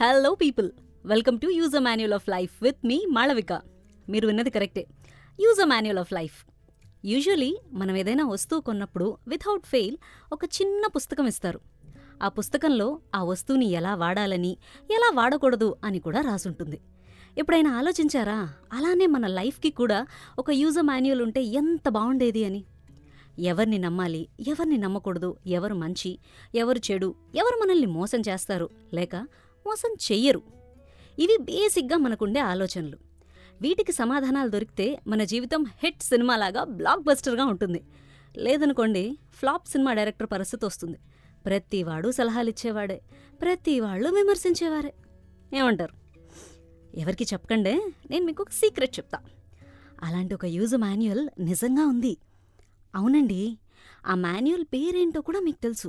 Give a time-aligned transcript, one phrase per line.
[0.00, 0.70] Hello people
[1.06, 3.52] welcome to user manual of life with me Malavika
[4.08, 4.86] మీరు విన్నది కరెక్టే
[5.40, 6.46] use a manual of life
[7.04, 9.96] usually మనం ఏదైనా వస్తువు కొన్నప్పుడు వితౌట్ ఫెయిల్
[10.32, 11.60] ఒక చిన్న పుస్తకం ఇస్తారు.
[12.22, 14.56] ఆ పుస్తకంలో ఆ వస్తువుని ఎలా వాడాలని
[14.90, 16.80] ఎలా వాడకూడదు అని కూడా రాసుంటుంది.
[17.38, 18.52] ఎప్పుడైనా ఆలోచించారా?
[18.72, 20.06] అలానే మన లైఫ్కి కూడా
[20.38, 22.64] ఒక యూజర్ మాన్యువల్ ఉంటే ఎంత బాగుండేది అని?
[23.38, 26.18] ఎవరిని నమ్మాలి ఎవరిని నమ్మకూడదు ఎవరు మంచి
[26.54, 29.28] ఎవరు చెడు ఎవరు మనల్ని మోసం చేస్తారు లేక
[29.66, 30.42] మోసం చెయ్యరు.
[31.18, 32.98] ఇవి బేసిక్గా మనకుండే ఆలోచనలు.
[33.62, 37.84] వీటికి సమాధానాలు దొరికితే మన జీవితం హిట్ సినిమాలాగా బ్లాక్ బస్టర్గా ఉంటుంది.
[38.36, 40.98] లేదనుకోండి ఫ్లాప్ సినిమా డైరెక్టర్ పరిస్థితి వస్తుంది.
[41.46, 43.00] ప్రతివాడు సలహాలు ఇచ్చేవాడే
[43.42, 44.94] ప్రతి వాళ్ళు విమర్శించేవారే.
[45.54, 45.94] ఏమంటారు?
[46.98, 49.18] ఎవరికి చెప్పకండే నేను మీకు ఒక సీక్రెట్ చెప్తా.
[50.02, 52.16] అలాంటి ఒక యూజ్ మాన్యువల్ నిజంగా ఉంది.
[52.94, 53.58] అవునండి
[54.06, 55.88] ఆ మాన్యువల్ పేరేంటో కూడా మీకు తెలుసు.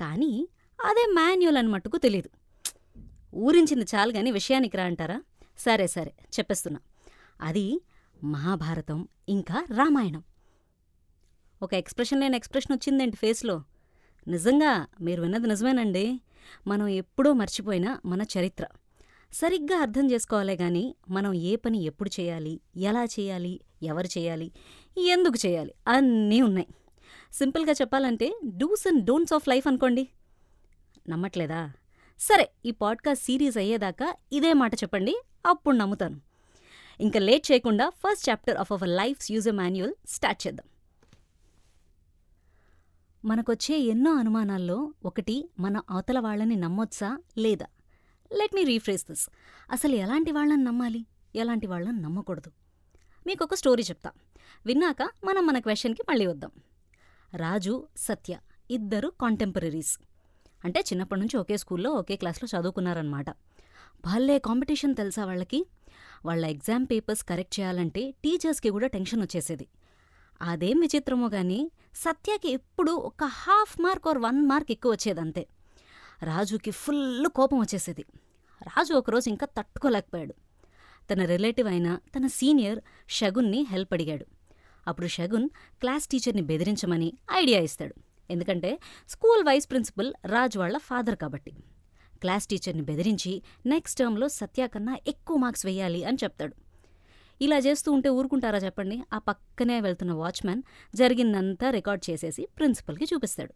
[0.00, 0.48] కానీ
[0.84, 2.43] అదే మాన్యువల్ అని మట్టుకు తెలియదు
[3.34, 5.22] ఊరించింది చాలు గాని విషయానికి రా అంటారా?
[5.58, 6.80] సరే సరే చెప్పేస్తున్నా.
[7.40, 7.80] అది
[8.24, 10.22] మహాభారతం ఇంకా రామాయణం.
[11.62, 13.62] ఒక ఎక్స్ప్రెషన్ లేని ఎక్స్ప్రెషన్ వచ్చిందేంటి ఫేస్లో?
[14.28, 16.20] నిజంగా మీరు విన్నది నిజమేనండి.
[16.66, 18.66] మనం ఎప్పుడో మర్చిపోయిన మన చరిత్ర.
[19.32, 24.52] సరిగ్గా అర్థం చేసుకోవాలే గాని మనం ఏ పని ఎప్పుడు చేయాలి ఎలా చేయాలి ఎవరు చేయాలి
[24.98, 26.66] ఎందుకు చేయాలి అన్నీ ఉన్నాయి.
[27.32, 30.08] సింపుల్గా చెప్పాలంటే dos and don'ts of life అనుకోండి.
[31.08, 31.72] నమ్మట్లేదా?
[32.18, 36.20] సరే ఈ పాడ్కాస్ట్ సిరీస్ అయ్యేదాకా ఇదే మాట చెప్పండి అప్పుడు నమ్ముతాను.
[37.00, 40.68] ఇంకా లేట్ చేయకుండా first chapter of our lives user manual start చేద్దాం.
[43.30, 47.66] మనకొచ్చే ఎన్నో అనుమానాల్లో ఒకటి మన అవతల వాళ్ళని నమ్మొచ్చా లేదా?
[48.32, 49.28] లెట్ మీ రీఫ్రేస్ దిస్
[49.70, 51.06] అసలు ఎలాంటి వాళ్ళని నమ్మాలి?
[51.36, 52.52] ఎలాంటి వాళ్ళని నమ్మకూడదు?
[53.26, 54.10] మీకు ఒక స్టోరీ చెప్తా.
[54.66, 56.50] విన్నాక మనం మన క్వశ్చన్కి మళ్ళీ వద్దాం.
[57.36, 58.38] రాజు సత్య
[58.70, 59.98] ఇద్దరు కాంటెంపరీస్
[60.64, 63.30] అంటే చిన్నప్పటి నుంచి ఒకే స్కూల్లో ఒకే క్లాస్లో చదువుకున్నారనమాట
[64.04, 65.66] భలే కాంపిటీషన్ తెలుసా వాళ్ళకి?
[66.26, 69.66] వాళ్ళ ఎగ్జామ్ పేపర్స్ కరెక్ట్ చేయాలంటే టీచర్స్కి కూడా టెన్షన్ వచ్చేసేది.
[70.42, 75.46] అదేం విచిత్రమో గాని సత్యకి ఎప్పుడు ఒక half mark or one mark ఎక్కువ వచ్చేదంతే.
[76.22, 78.04] రాజుకి ఫుల్ కోపం వచ్చేసేది.
[78.62, 80.34] రాజు ఒకరోజు ఇంకా తట్టుకోలేకపోయాడు.
[81.12, 84.26] తన రిలేటివ్ అయిన తన సీనియర్ షగున్ని హెల్ప్ అడిగాడు.
[84.86, 85.48] అప్పుడు షగున్
[85.80, 87.94] క్లాస్ టీచర్ని బెదిరించమని ఐడియా ఇస్తాడు.
[88.30, 91.52] ఎందుకంటే స్కూల్ వైస్ ప్రిన్సిపల్ రాజ్ వాళ్ళ ఫాదర్ కాబట్టి.
[92.20, 96.54] క్లాస్ టీచర్ని బెదిరించి నెక్స్ట్ టర్మ్లో సత్య కన్నా ఎక్కువ మార్క్స్ వేయాలి అని చెప్తాడు.
[97.40, 99.02] ఇలా చేస్తూ ఉంటే ఊరుకుంటారా చెప్పండి?
[99.12, 100.62] ఆ పక్కనే వెళ్తున్న వాచ్మ్యాన్
[100.94, 103.54] జరిగిందంతా రికార్డ్ చేసేసి ప్రిన్సిపల్కి చూపిస్తాడు.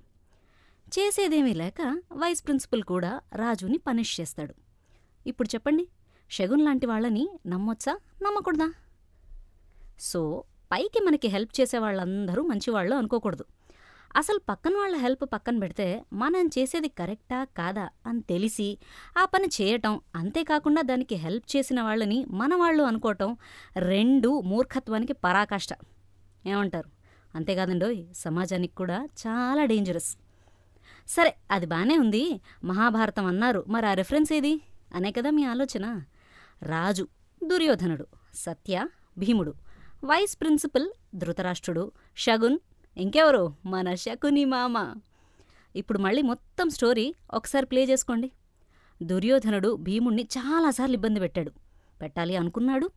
[0.88, 4.54] చేసేదేమీ లేక వైస్ ప్రిన్సిపల్ కూడా రాజుని పనిష్ చేస్తాడు.
[5.26, 5.88] ఇప్పుడు చెప్పండి
[6.30, 7.98] షగున్ లాంటి వాళ్ళని నమ్మొచ్చా?
[8.22, 8.72] నమ్మకూడదా?
[10.00, 13.44] సో పైకి మనకి హెల్ప్ చేసే వాళ్ళందరూ మంచివాళ్ళు అనుకోకూడదు.
[14.16, 18.78] అసలు పక్కన వాళ్ళ హెల్ప్ పక్కన పెడితే మనం చేసేది కరెక్టా కాదా అని తెలిసి
[19.18, 23.36] ఆ పని చేయటం అంతేకాకుండా దానికి హెల్ప్ చేసిన వాళ్ళని మన వాళ్ళు అనుకోవటం
[23.78, 25.68] రెండు మూర్ఖత్వానికి పరాకాష్ట.
[26.46, 26.90] ఏమంటారు?
[27.34, 30.16] అంతేకాదండోయ్ సమాజానికి కూడా చాలా డేంజరస్
[31.08, 32.40] సరే అది బాగానే ఉంది.
[32.64, 33.64] మహాభారతం అన్నారు.
[33.68, 34.60] మరి ఆ రెఫరెన్స్ ఏది?
[34.94, 36.02] అనే కదా మీ ఆలోచన.
[36.62, 37.08] రాజు
[37.44, 39.54] దుర్యోధనుడు సత్య భీముడు
[40.04, 42.58] వైస్ ప్రిన్సిపల్ ధృతరాష్ట్రుడు షగున్
[42.98, 43.54] ఇంకెవరు?
[43.66, 44.94] మన శకుని మామ.
[45.76, 48.30] ఇప్పుడు మళ్ళీ మొత్తం స్టోరీ ఒకసారి ప్లే చేసుకోండి.
[49.02, 51.52] దుర్యోధనుడు భీముణ్ణి చాలాసార్లు ఇబ్బంది పెట్టాడు.
[52.02, 52.90] పెట్టాలి అనుకున్నాడు.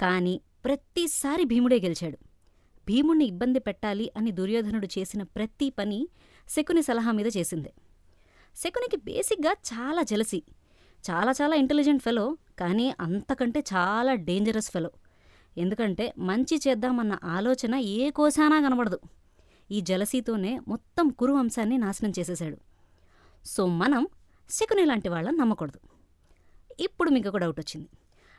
[0.00, 2.18] కానీ ప్రతిసారి భీముడే గెలిచాడు.
[2.86, 6.08] భీముణ్ణి ఇబ్బంది పెట్టాలి అని దుర్యోధనుడు చేసిన ప్రతి పని
[6.48, 7.72] శకుని సలహా మీద చేసిందే.
[8.56, 10.42] శకునికి బేసిక్గా చాలా జలసి.
[11.10, 14.90] చాలా చాలా ఇంటెలిజెంట్ ఫెలో కానీ అంతకంటే చాలా డేంజరస్ ఫెలో.
[15.58, 18.98] ఎందుకంటే మంచి చేద్దామన్న ఆలోచన ఏ కోసానా కనబడదు.
[19.70, 22.56] ఈ జలసీతోనే మొత్తం కురు వంశాన్ని నాశనం చేసేశాడు.
[23.44, 24.06] సో మనం
[24.50, 25.80] శకుని లాంటి వాళ్ళని నమ్మకూడదు.
[26.80, 27.88] ఇప్పుడు మీకు ఒక డౌట్ వచ్చింది.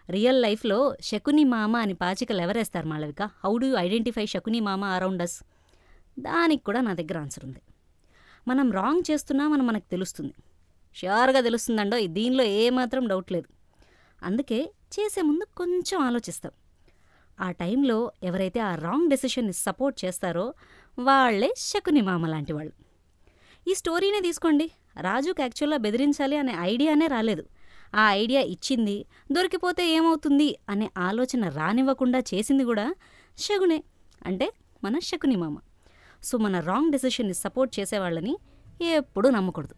[0.10, 3.22] రియల్ లైఫ్లో శకుని మామ అని పాచికలు ఎవరేస్తారు Malavika?
[3.22, 5.44] How do identify Shakuni మామ అరౌండ్ అస్
[6.20, 7.62] దానికి కూడా నా దగ్గర ఆన్సర్ ఉంది.
[8.48, 10.34] మనం రాంగ్ చేస్తున్నామని మనకు తెలుస్తుంది.
[10.96, 13.48] ష్యూర్గా తెలుస్తుందండో దీనిలో ఏమాత్రం డౌట్ లేదు.
[14.26, 16.52] అందుకే చేసే ముందు కొంచెం ఆలోచిస్తాం.
[17.42, 20.54] ఆ టైంలో ఎవరైతే ఆ రాంగ్ డెసిషన్ని సపోర్ట్ చేస్తారో
[21.00, 22.74] వాళ్ళే శకుని మామ లాంటి వాళ్ళు.
[23.72, 24.72] ఈ స్టోరీనే తీసుకోండి.
[25.02, 27.44] రాజుకి యాక్చువల్గా బెదిరించాలి అనే ఐడియానే రాలేదు.
[27.96, 32.96] ఆ ఐడియా ఇచ్చింది దొరికిపోతే ఏమవుతుంది అనే ఆలోచన రానివ్వకుండా చేసింది కూడా
[33.38, 33.84] శగునే
[34.26, 34.52] అంటే
[34.84, 35.58] మన శకుని మామ.
[36.24, 38.38] సో మన రాంగ్ డెసిషన్ని సపోర్ట్ చేసేవాళ్ళని
[38.82, 39.76] ఎప్పుడూ నమ్మకూడదు.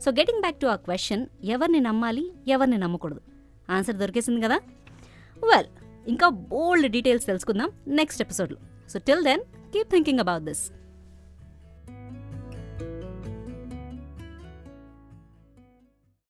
[0.00, 3.20] సో గెటింగ్ బ్యాక్ టు ఆ క్వశ్చన్ ఎవరిని నమ్మాలి ఎవరిని నమ్మకూడదు?
[3.70, 4.60] ఆన్సర్ దొరికేసింది కదా?
[5.44, 5.66] వెల్
[6.08, 8.58] ఇంకా బోల్డ్ డీటెయిల్స్ తెలుసుకుందాం నెక్స్ట్ ఎపిసోడ్లో.
[8.88, 9.40] So till then
[9.74, 10.64] keep thinking about this